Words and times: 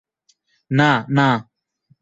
না, 0.71 0.89
না! 1.09 1.27